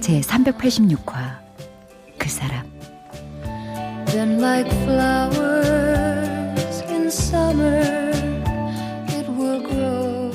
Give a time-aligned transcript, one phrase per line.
[0.00, 1.38] 제 386화
[2.18, 2.66] 그 사람
[4.06, 6.02] Then like flowers
[6.88, 8.12] in summer
[9.08, 10.30] it will grow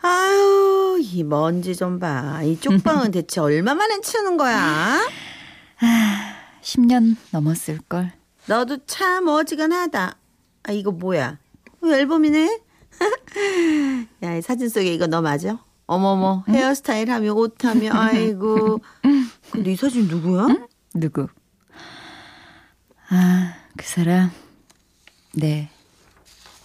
[0.00, 2.42] 아유 이 먼지 좀 봐.
[2.42, 4.58] 이 쪽방은 대체 얼마 만에 치우는 거야?
[5.80, 8.12] 아, 10년 넘었을걸.
[8.46, 10.16] 너도 참 어지간하다.
[10.64, 11.38] 아 이거 뭐야?
[11.84, 12.60] 앨범이네?
[14.22, 15.58] 야, 이 사진 속에 이거 너 맞아?
[15.86, 16.54] 어머머, 응?
[16.54, 18.80] 헤어스타일 하며 옷 하며 아이고.
[19.50, 20.46] 근데 이 사진 누구야?
[20.48, 20.66] 응?
[20.94, 21.26] 누구?
[23.08, 24.30] 아, 그 사람.
[25.34, 25.68] 네.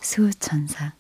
[0.02, 0.94] 수천사.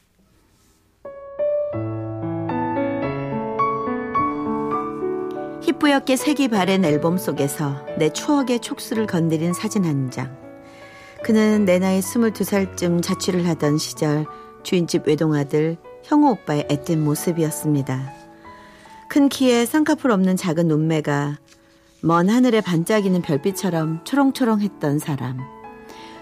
[5.61, 10.35] 희뿌옇게 색이 바랜 앨범 속에서 내 추억의 촉수를 건드린 사진 한 장.
[11.23, 14.25] 그는 내 나이 22살쯤 자취를 하던 시절
[14.67, 18.13] 주인집 외동아들 형우 오빠의 앳된 모습이었습니다.
[19.07, 21.37] 큰 키에 쌍꺼풀 없는 작은 눈매가
[22.01, 25.39] 먼 하늘에 반짝이는 별빛처럼 초롱초롱했던 사람.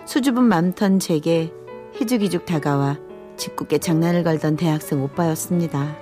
[0.06, 1.52] 수줍은 맘턴 제게
[1.96, 3.00] 희죽희죽 다가와
[3.36, 5.98] 짓궂게 장난을 걸던 대학생 오빠였습니다.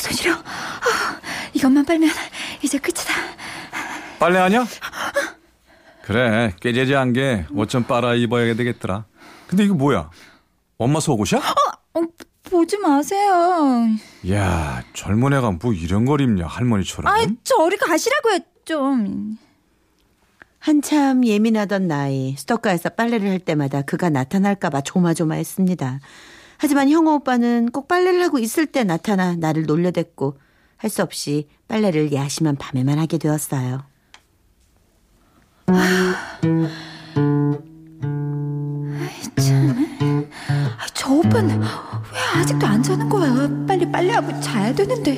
[0.00, 0.34] 손시려
[1.54, 2.10] 이것만 빨면
[2.64, 3.17] 이제 끝이다.
[4.18, 4.66] 빨래하냐?
[6.02, 9.04] 그래 깨재재한 게 옷 좀 빨아 입어야 되겠더라.
[9.46, 10.10] 근데 이거 뭐야?
[10.78, 11.40] 엄마 속옷이야?
[11.40, 12.02] 어, 어,
[12.44, 13.86] 보지 마세요.
[14.30, 17.12] 야 젊은 애가 뭐 이런 걸 입냐 할머니처럼.
[17.12, 19.36] 아 저리 가시라고요 좀.
[20.60, 26.00] 한참 예민하던 나이 스토커에서 빨래를 할 때마다 그가 나타날까봐 조마조마했습니다.
[26.58, 30.38] 하지만 형우 오빠는 꼭 빨래를 하고 있을 때 나타나 나를 놀려댔고
[30.78, 33.84] 할 수 없이 빨래를 야심한 밤에만 하게 되었어요.
[35.68, 36.14] 참.
[40.94, 43.48] 저 오빠는 왜 아직도 안 자는 거야?
[43.66, 45.16] 빨리 빨리 하고 자야 되는데.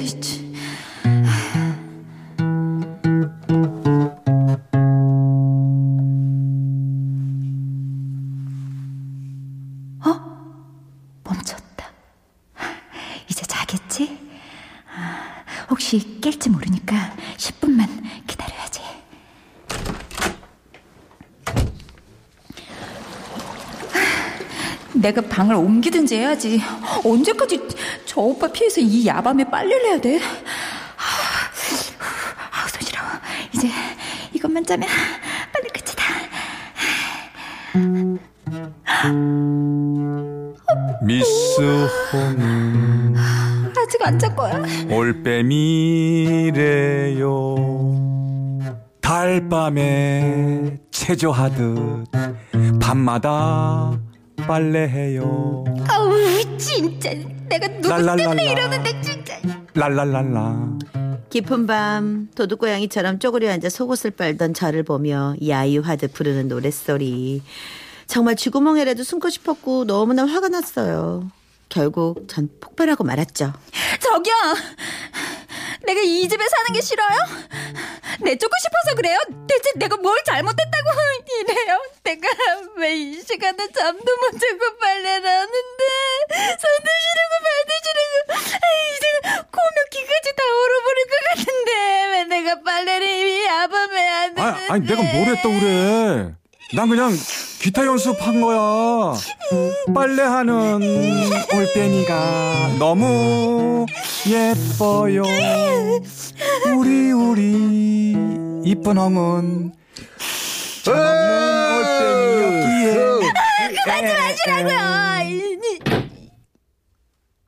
[26.18, 26.60] 해야지.
[27.04, 27.60] 언제까지
[28.06, 30.18] 저 오빠 피해서 이 야밤에 빨래를 해야 돼?
[30.18, 30.22] 아,
[32.68, 33.00] 손 시려.
[33.54, 33.68] 이제
[34.32, 34.88] 이것만 짜면
[35.52, 36.04] 빨리 끝이다.
[41.02, 41.60] 미스
[42.12, 43.14] 홈
[43.76, 44.62] 아직 안 잘 거야.
[44.90, 46.50] 올빼미래요.
[49.00, 52.06] 달밤에 체조하듯
[52.80, 53.92] 밤마다
[54.50, 55.64] 빨래해요.
[55.88, 56.12] 아우
[56.58, 57.14] 진짜
[57.48, 58.16] 내가 누구 랄랄랄라.
[58.16, 59.38] 때문에 이러는데 진짜.
[59.74, 60.78] 랄랄랄라.
[61.30, 67.42] 깊은 밤 도둑고양이처럼 쪼그려 앉아 속옷을 빨던 저를 보며 야유하듯 부르는 노랫소리.
[68.08, 71.30] 정말 쥐구멍에라도 숨고 싶었고 너무나 화가 났어요.
[71.68, 73.52] 결국 전 폭발하고 말았죠.
[74.00, 74.34] 저기요.
[75.86, 77.08] 내가 이 집에 사는 게 싫어요?
[78.20, 79.18] 내쫓고 싶어서 그래요?
[79.48, 80.88] 대체 내가 뭘 잘못했다고
[81.40, 81.80] 이래요?
[82.04, 82.28] 내가
[82.76, 85.82] 왜 이 시간에 잠도 못 자고 빨래를 하는데
[86.58, 88.14] 손도 시리고 발도 시리고
[88.96, 89.06] 이제
[89.50, 95.02] 코며 귀까지 다 얼어버릴 것 같은데 왜 내가 빨래를 이 야밤에 하는데 아니, 아니 내가
[95.02, 96.34] 뭘 했다 그래
[96.74, 97.10] 난 그냥
[97.60, 99.14] 기타 연습한 거야.
[99.92, 100.80] 빨래하는
[101.52, 103.86] 올빼미가 너무
[104.26, 105.22] 예뻐요.
[106.76, 108.16] 우리 우리
[108.64, 109.72] 이쁜 엉은
[110.86, 112.94] 올빼미였기에.
[113.84, 114.80] 그만 좀 하시라고요.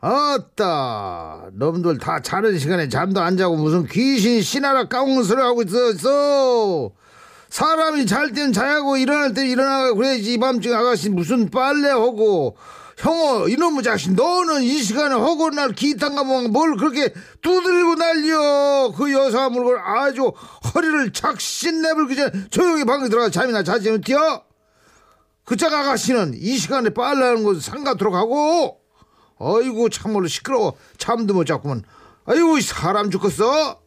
[0.04, 6.90] 아따, 놈들 다 자는 시간에 잠도 안 자고 무슨 귀신 신하라 까웅스를 하고 있었어.
[7.50, 12.56] 사람이 잘 때는 자야고 일어날 때 일어나고 그래야지 이 밤중에 아가씨 무슨 빨래하고
[13.02, 19.12] 형어 이놈의 자식 너는 이 시간에 허구한 날 기탄 가면 뭘 그렇게 두들고 날려 그
[19.12, 20.32] 여사 물건 아주
[20.72, 24.44] 허리를 착신 내불기 전에 조용히 방에 들어가 잠이나 자지 어때요?
[25.44, 28.78] 그짝 아가씨는 이 시간에 빨래하는 곳 상가도록 하고
[29.40, 30.74] 아이고 참말로 시끄러워.
[30.96, 31.82] 잠도 못 잤구만
[32.24, 33.80] 아이고 사람 죽겠어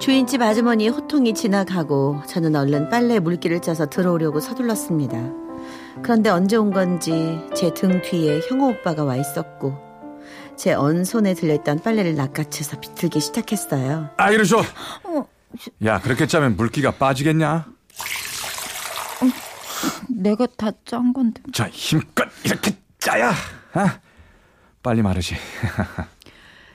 [0.00, 5.18] 주인집 아주머니 호통이 지나가고 저는 얼른 빨래 물기를 짜서 들어오려고 서둘렀습니다.
[6.02, 9.78] 그런데 언제 온 건지 제 등 뒤에 형호 오빠가 와 있었고
[10.56, 14.08] 제 언손에 들려있던 빨래를 낚아채서 비틀기 시작했어요.
[14.16, 14.62] 아 이러죠.
[15.84, 17.66] 야 그렇게 짜면 물기가 빠지겠냐?
[20.08, 21.42] 내가 다 짠 건데.
[21.52, 23.32] 자 힘껏 이렇게 짜야
[23.74, 23.98] 아?
[24.82, 25.36] 빨리 마르지.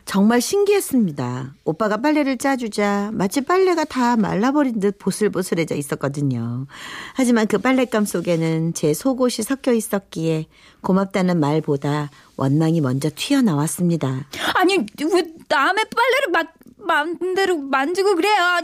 [0.06, 1.56] 정말 신기했습니다.
[1.66, 6.68] 오빠가 빨래를 짜주자 마치 빨래가 다 말라버린 듯 보슬보슬해져 있었거든요.
[7.16, 10.46] 하지만 그 빨랫감 속에는 제 속옷이 섞여 있었기에
[10.82, 14.28] 고맙다는 말보다 원망이 먼저 튀어나왔습니다.
[14.54, 16.44] 아니 왜 남의 빨래를 마,
[16.78, 18.32] 마음대로 만지고 그래요?
[18.36, 18.62] 야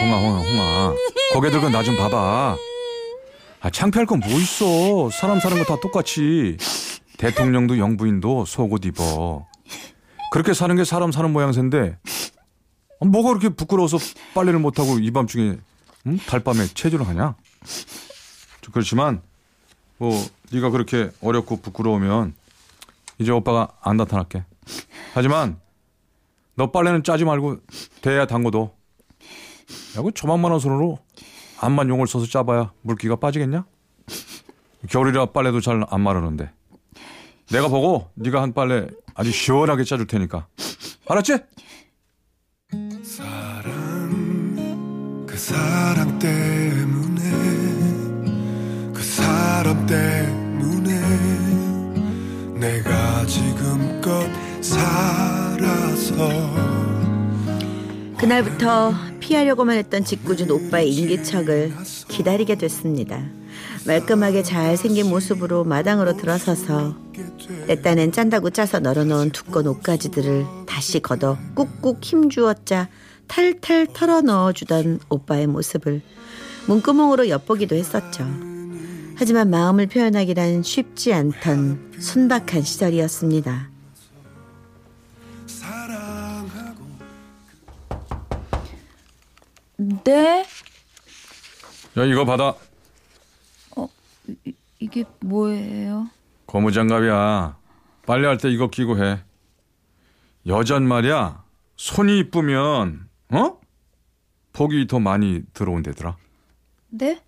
[0.00, 0.94] 홍아 홍아 홍아
[1.34, 2.56] 고개 들고 나 좀 봐봐.
[3.60, 5.10] 아 창피할 건 뭐 있어?
[5.10, 6.56] 사람 사는 거 다 똑같이.
[7.18, 9.46] 대통령도 영부인도 속옷 입어.
[10.32, 11.98] 그렇게 사는 게 사람 사는 모양새인데
[13.00, 13.98] 아, 뭐가 그렇게 부끄러워서
[14.34, 15.56] 빨래를 못하고 이 밤중에
[16.06, 16.18] 응?
[16.26, 17.34] 달밤에 체조를 하냐?
[18.72, 19.22] 그렇지만
[19.98, 20.12] 뭐
[20.52, 22.34] 네가 그렇게 어렵고 부끄러우면
[23.18, 24.44] 이제 오빠가 안 나타날게.
[25.14, 25.58] 하지만
[26.54, 27.58] 너 빨래는 짜지 말고
[28.02, 28.72] 대야 담궈둬.
[29.96, 30.98] 야, 그 조만만한 손으로
[31.60, 33.64] 암만 용을 써서 짜봐야 물기가 빠지겠냐?
[34.88, 36.50] 겨울이라 빨래도 잘 안 마르는데.
[37.50, 40.46] 내가 보고 네가 한 빨래 아주 시원하게 짜줄 테니까.
[41.08, 41.38] 알았지?
[43.02, 44.56] 사랑
[45.26, 47.22] 그 사랑 때문에
[48.92, 51.00] 그 사람 때문에
[52.58, 54.28] 내가 지금껏
[54.60, 56.28] 살아서
[58.18, 61.72] 그날부터 피하려고만 했던 짓궂은 오빠의 인기척을
[62.08, 63.22] 기다리게 됐습니다.
[63.86, 66.96] 말끔하게 잘 생긴 모습으로 마당으로 들어서서
[67.66, 72.88] 내 딴엔 짠다고 짜서 널어놓은 두꺼운 옷가지들을 다시 걷어 꾹꾹 힘주어 짜
[73.28, 76.02] 탈탈 털어 넣어주던 오빠의 모습을
[76.66, 78.26] 문구멍으로 엿보기도 했었죠.
[79.16, 83.70] 하지만 마음을 표현하기란 쉽지 않던 순박한 시절이었습니다.
[85.46, 86.84] 사랑하고
[90.04, 90.44] 네?
[91.96, 92.54] 야 이거 받아.
[94.86, 96.08] 이, 이게 뭐예요?
[96.46, 97.58] 고무장갑이야.
[98.06, 99.20] 빨래할 때 이거 끼고 해.
[100.46, 101.44] 여잔 말이야.
[101.76, 103.60] 손이 이쁘면 어?
[104.52, 106.16] 복이 더 많이 들어온대더라.
[106.90, 107.20] 네?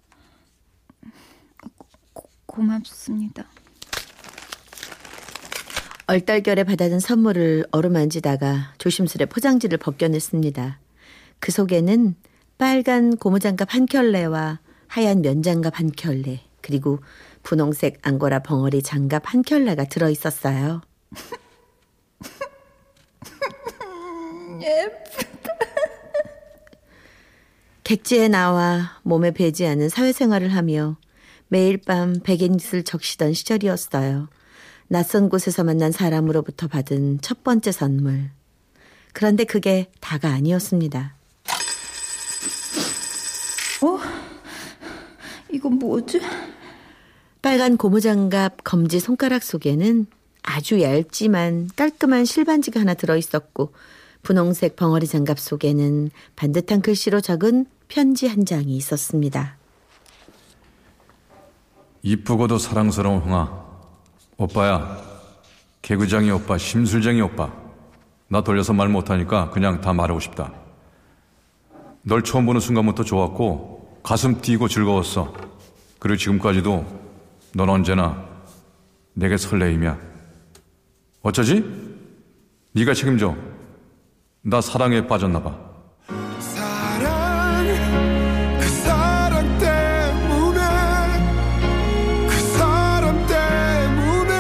[2.15, 3.45] 고, 고맙습니다.
[6.07, 10.79] 얼떨결에 받아든 선물을 어루만지다가 조심스레 포장지를 벗겨냈습니다.
[11.41, 12.15] 그 속에는
[12.57, 17.01] 빨간 고무장갑 한 켤레와 하얀 면장갑 한 켤레, 그리고
[17.43, 20.81] 분홍색 앙고라 벙어리 장갑 한 켤레가 들어 있었어요.
[27.85, 30.99] 객지에 나와 몸에 배지 않은 사회생활을 하며
[31.49, 34.29] 매일 밤 백엔짓을 적시던 시절이었어요.
[34.89, 38.31] 낯선 곳에서 만난 사람으로부터 받은 첫 번째 선물.
[39.15, 41.15] 그런데 그게 다가 아니었습니다.
[43.83, 43.99] 어?
[45.51, 46.21] 이건 뭐지?
[47.41, 50.07] 빨간 고무장갑 검지 손가락 속에는
[50.43, 53.73] 아주 얇지만 깔끔한 실반지가 하나 들어 있었고
[54.23, 59.57] 분홍색 벙어리 장갑 속에는 반듯한 글씨로 적은 편지 한 장이 있었습니다.
[62.03, 63.67] 이쁘고도 사랑스러운 홍아.
[64.37, 64.99] 오빠야.
[65.83, 67.53] 개구장이 오빠, 심술쟁이 오빠.
[68.29, 70.53] 나 돌려서 말 못하니까 그냥 다 말하고 싶다.
[72.03, 75.33] 널 처음 보는 순간부터 좋았고 가슴 뛰고 즐거웠어.
[75.99, 77.08] 그리고 지금까지도
[77.55, 78.27] 넌 언제나
[79.15, 79.99] 내게 설레임이야.
[81.23, 81.65] 어쩌지?
[82.73, 83.37] 네가 책임져.
[84.43, 85.59] 나 사랑에 빠졌나 봐.
[86.41, 87.67] 사랑
[88.61, 90.61] 그 사랑 때문에
[92.29, 94.33] 그 사람 때문에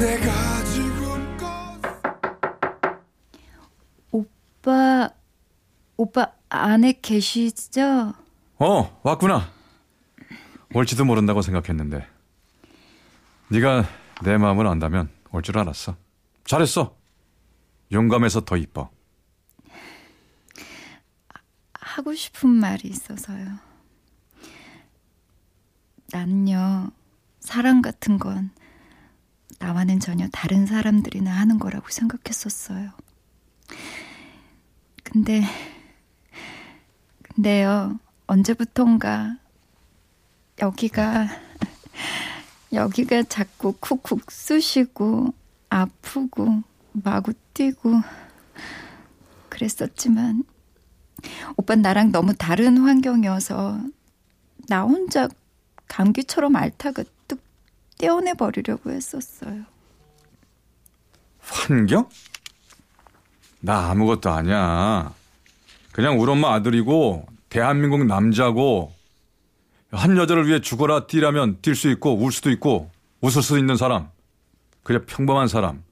[0.00, 1.80] 내가 지금껏
[4.10, 5.08] 오빠,
[5.96, 8.12] 오빠 안에 계시죠?
[8.58, 9.55] 어, 왔구나.
[10.76, 12.06] 올지도 모른다고 생각했는데.
[13.48, 13.86] 네가
[14.22, 15.96] 내 마음을 안다면 올 줄 알았어.
[16.44, 16.94] 잘했어.
[17.92, 18.90] 용감해서 더 이뻐.
[21.72, 23.58] 하고 싶은 말이 있어서요.
[26.12, 26.90] 나는요,
[27.40, 28.50] 사랑 같은 건
[29.58, 32.90] 나와는 전혀 다른 사람들이나 하는 거라고 생각했었어요.
[35.04, 35.42] 근데
[37.22, 39.38] 근데요 언제부턴가
[40.60, 41.28] 여기가
[42.72, 45.34] 여기가 자꾸 쿡쿡 쑤시고
[45.68, 48.00] 아프고 마구 뛰고
[49.48, 50.44] 그랬었지만
[51.56, 53.80] 오빠 나랑 너무 다른 환경이어서
[54.68, 55.28] 나 혼자
[55.88, 57.40] 감기처럼 앓다가 뚝
[57.98, 59.64] 떼어내 버리려고 했었어요.
[61.38, 62.08] 환경?
[63.60, 65.12] 나 아무것도 아니야.
[65.92, 68.95] 그냥 우리 엄마 아들이고 대한민국 남자고
[69.96, 74.10] 한 여자를 위해 죽어라 뛰라면 뛸 수 있고 울 수도 있고 웃을 수 있는 사람.
[74.82, 75.82] 그냥 평범한 사람.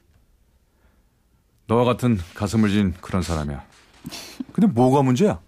[1.67, 3.65] 너와 같은 가슴을 진 그런 사람이야.
[4.53, 5.41] 근데 뭐가 문제야?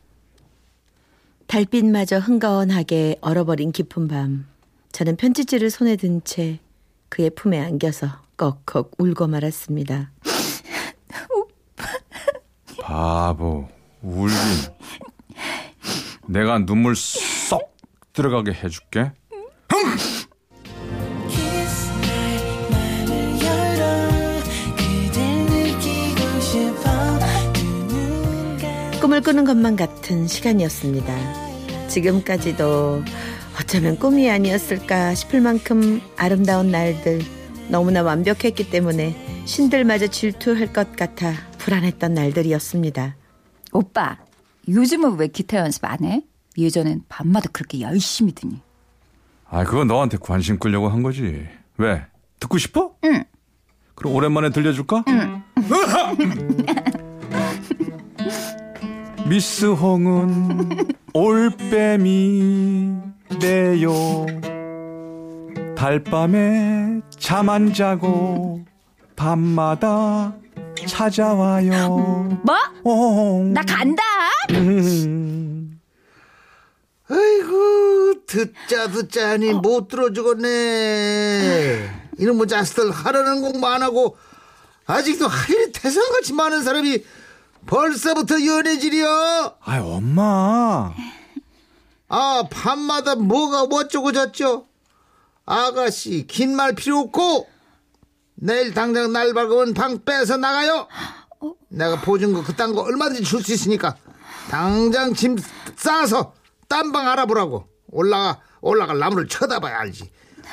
[1.47, 4.47] 달빛마저 흥가원하게 얼어버린 깊은 밤.
[4.93, 6.59] 저는 편지지를 손에 든 채
[7.11, 10.11] 그의 품에 안겨서 꺽꺽 울고 말았습니다.
[12.81, 13.69] 바보,
[14.03, 14.37] 울긴.
[16.27, 17.23] 내가 눈물 쏙
[18.17, 19.13] 들어가게 해줄게.
[27.89, 31.15] 눈과 꿈을 꾸는 것만 같은 시간이었습니다.
[31.89, 33.05] 지금까지도
[33.61, 37.21] 어쩌면 꿈이 아니었을까 싶을 만큼 아름다운 날들
[37.69, 43.15] 너무나 완벽했기 때문에 신들마저 질투할 것 같아 불안했던 날들이었습니다.
[43.73, 44.19] 오빠
[44.69, 46.26] 요즘은 왜 기타 연습 안 해?
[46.59, 48.61] 예전엔 밤마다 그렇게 열심히 드니.
[49.49, 51.47] 아, 그거 너한테 관심 끌려고 한 거지.
[51.79, 52.05] 왜?
[52.41, 52.93] 듣고 싶어?
[53.05, 53.25] 응.
[53.95, 55.05] 그럼 오랜만에 들려줄까?
[55.09, 55.43] 응.
[59.29, 62.97] 미스 홍은 올빼미래요.
[65.77, 68.65] 달밤에 잠 안 자고
[69.17, 70.35] 밤마다
[70.87, 72.39] 찾아와요.
[72.45, 72.55] 뭐?
[72.85, 73.43] 어.
[73.53, 74.03] 나 간다.
[74.53, 75.66] 음.
[77.09, 81.91] 아이고 듣자 듣자 하니 못 들어주겠네.
[82.19, 84.17] 이놈의 자식들 하라는 공부 안 하고
[84.87, 87.05] 아직도 할 일이 태산같이 많은 사람이
[87.67, 90.93] 벌써부터 연애질이야 아이 엄마.
[92.09, 94.65] 아 밤마다 뭐가 어쩌고 저쩌?
[95.45, 97.49] 아가씨 긴 말 필요 없고
[98.35, 100.89] 내일 당장 날 밝으면 방 빼서 나가요.
[101.69, 103.97] 내가 보증금 그딴 거 얼마든지 줄 수 있으니까
[104.51, 105.37] 당장 짐
[105.77, 106.33] 싸서
[106.69, 107.67] 딴 방 알아보라고.
[107.93, 110.11] 올라가 올라갈 나무를 쳐다봐야 알지.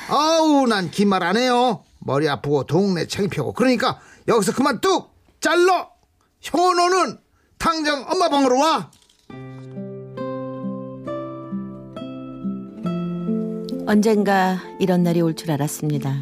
[0.08, 1.84] 아우 난 긴 말 안 해요.
[2.00, 3.52] 머리 아프고 동네 창피하고.
[3.52, 5.88] 그러니까 여기서 그만 뚝 잘러
[6.52, 7.18] 너는
[7.58, 8.90] 당장 엄마 방으로 와.
[13.86, 16.14] 언젠가 이런 날이 올 줄 알았습니다.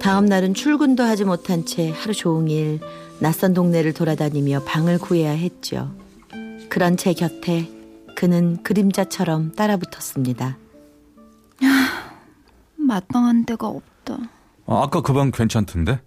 [0.00, 2.80] 다음 날은 출근도 하지 못한 채 하루 종일
[3.20, 5.90] 낯선 동네를 돌아다니며 방을 구해야 했죠.
[6.68, 7.70] 그런 제 곁에
[8.14, 10.56] 그는 그림자처럼 따라붙었습니다.
[12.76, 14.14] 마땅한 데가 없다.
[14.66, 16.00] 아, 아까 그 방 괜찮던데?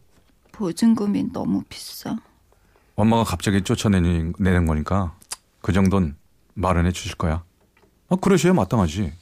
[0.52, 2.16] 보증금이 너무 비싸.
[2.96, 5.16] 엄마가 갑자기 쫓아내는 내는 거니까
[5.62, 6.16] 그 정도는
[6.56, 7.44] 마련해 주실 거야.
[8.10, 9.14] 아, 그러셔야 마땅하지.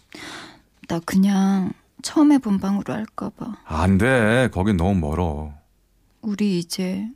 [0.88, 3.58] 나 그냥 처음 에 본 방으로 할까 봐.
[3.65, 4.50] 안 돼.
[4.54, 5.54] 거긴 너무 멀어.
[6.22, 7.08] 우리 이제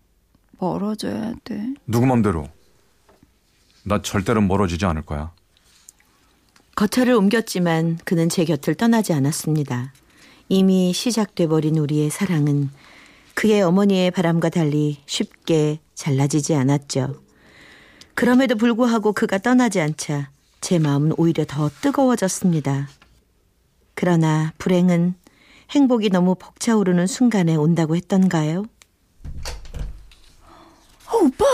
[0.60, 1.74] 멀어져야 돼.
[1.88, 2.48] 누구 맘대로.
[3.84, 5.32] 나 절대로 멀어지지 않을 거야.
[6.80, 9.92] 거처를 옮겼지만 그는 제 곁을 떠나지 않았습니다.
[10.48, 12.70] 이미 시작돼 버린 우리의 사랑은
[13.34, 17.22] 그의 어머니의 바람과 달리 쉽게 잘라지지 않았죠.
[18.14, 20.32] 그럼에도 불구하고 그가 떠나지 않자
[20.62, 22.88] 제 마음은 오히려 더 뜨거워졌습니다.
[23.94, 25.16] 그러나 불행은
[25.72, 28.64] 행복이 너무 벅차오르는 순간에 온다고 했던가요?
[31.08, 31.46] 어, 오빠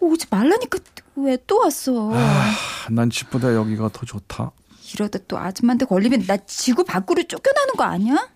[0.00, 0.80] 오지 말라니까
[1.16, 2.10] 왜 또 왔어?
[2.14, 2.54] 아,
[2.90, 4.50] 난 집보다 여기가 더 좋다.
[4.94, 8.28] 이러다 또 아줌마한테 걸리면 나 지구 밖으로 쫓겨나는 거 아니야?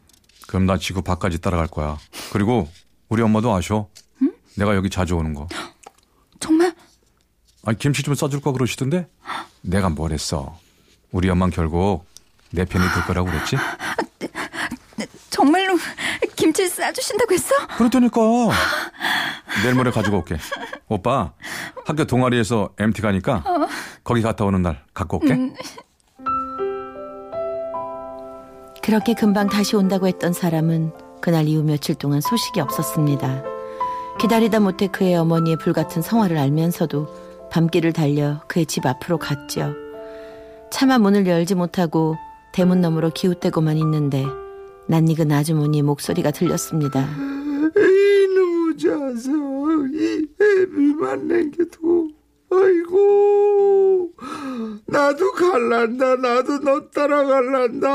[0.46, 1.98] 그럼 나 지구 밖까지 따라갈 거야.
[2.32, 2.68] 그리고
[3.08, 3.88] 우리 엄마도 아셔.
[4.56, 5.48] 내가 여기 자주 오는 거.
[6.40, 6.74] 정말?
[7.64, 9.08] 아니 김치 좀 싸줄 거 그러시던데?
[9.62, 10.58] 내가 뭘 했어.
[11.12, 12.04] 우리 엄만 결국
[12.50, 13.56] 내 편이 될 거라고 그랬지?
[15.30, 15.76] 정말로
[16.36, 17.54] 김치 싸주신다고 했어?
[17.76, 18.20] 그랬다니까.
[19.62, 20.36] 내일 모레 가지고 올게.
[20.88, 21.32] 오빠
[21.86, 23.44] 학교 동아리에서 MT 가니까
[24.02, 25.38] 거기 갔다 오는 날 갖고 올게.
[28.82, 33.42] 그렇게 금방 다시 온다고 했던 사람은 그날 이후 며칠 동안 소식이 없었습니다.
[34.18, 37.06] 기다리다 못해 그의 어머니의 불같은 성화를 알면서도
[37.50, 39.72] 밤길을 달려 그의 집 앞으로 갔죠.
[40.70, 42.16] 차마 문을 열지 못하고
[42.52, 44.24] 대문 너머로 기웃대고만 있는데
[44.88, 47.08] 낯익은 아주머니의 목소리가 들렸습니다.
[47.76, 49.55] 이놈의 자석 이
[50.66, 52.08] 애비만 남겨두고
[52.50, 52.56] 어?
[52.56, 54.12] 아이고
[54.86, 57.86] 나도 갈란다 나도 너 따라갈란다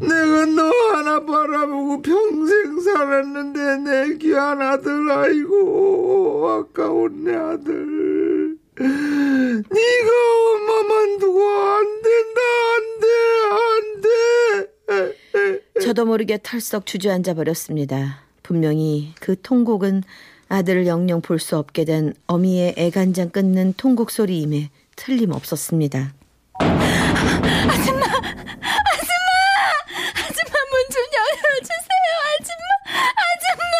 [0.00, 10.10] 내가 너 하나 바라보고 평생 살았는데 내 귀한 아들 아이고 아까운 내 아들 네가
[10.54, 12.40] 엄마만 두고 안 된다
[14.04, 15.14] 안돼안돼
[15.94, 18.18] 저도 모르게 털썩 주저앉아 버렸습니다.
[18.42, 20.02] 분명히 그 통곡은
[20.48, 26.12] 아들을 영영 볼 수 없게 된 어미의 애간장 끊는 통곡 소리임에 틀림없었습니다.
[26.58, 28.06] 아줌마!
[30.72, 32.10] 문좀 열어주세요.
[32.26, 32.66] 아줌마!
[33.22, 33.78] 아줌마!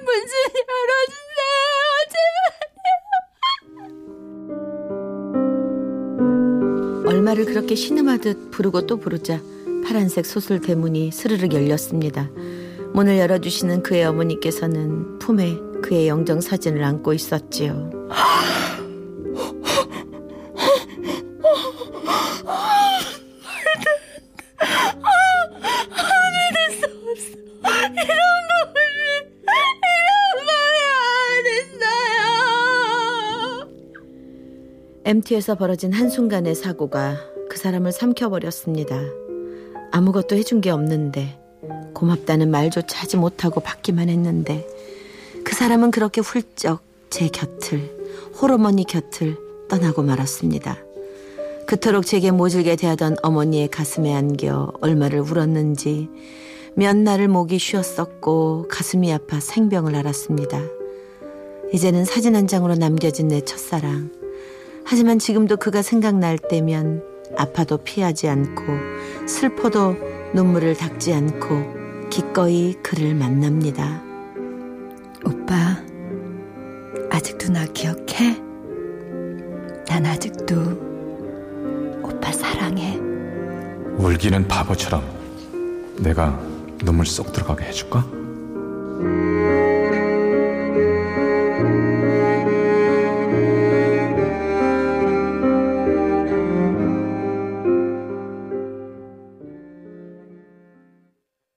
[0.00, 0.32] 문 좀
[0.80, 1.52] 열어주세요.
[7.04, 9.42] 제발 얼마를 그렇게 신음하듯 부르고 또 부르자
[9.84, 12.30] 파란색 소슬 대문이 스르륵 열렸습니다.
[12.94, 17.90] 문을 열어주시는 그의 어머니께서는 품에 그의 영정 사진을 안고 있었지요.
[35.06, 37.18] MT에서 벌어진 한순간의 사고가
[37.50, 39.23] 그 사람을 삼켜버렸습니다.
[39.94, 41.38] 아무것도 해준 게 없는데
[41.94, 44.66] 고맙다는 말조차 하지 못하고 받기만 했는데
[45.44, 47.96] 그 사람은 그렇게 훌쩍 제 곁을
[48.40, 49.36] 홀어머니 곁을
[49.68, 50.78] 떠나고 말았습니다.
[51.68, 56.08] 그토록 제게 모질게 대하던 어머니의 가슴에 안겨 얼마를 울었는지
[56.74, 60.60] 몇 날을 목이 쉬었었고 가슴이 아파 생병을 앓았습니다.
[61.72, 64.10] 이제는 사진 한 장으로 남겨진 내 첫사랑.
[64.84, 68.62] 하지만 지금도 그가 생각날 때면 아파도 피하지 않고
[69.26, 69.96] 슬퍼도
[70.34, 74.02] 눈물을 닦지 않고 기꺼이 그를 만납니다.
[75.24, 75.76] 오빠
[77.10, 78.40] 아직도 나 기억해?
[79.88, 80.54] 난 아직도
[82.02, 82.98] 오빠 사랑해
[83.96, 85.02] 울기는 바보처럼
[85.98, 86.38] 내가
[86.84, 88.04] 눈물 쏙 들어가게 해줄까?